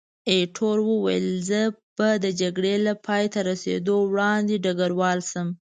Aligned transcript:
ایټور 0.29 0.77
وویل، 0.89 1.27
زه 1.49 1.59
به 1.97 2.09
د 2.23 2.25
جګړې 2.41 2.75
له 2.85 2.93
پایته 3.05 3.39
رسېدو 3.49 3.95
وړاندې 4.11 4.55
ډګروال 4.65 5.19
شم. 5.31 5.47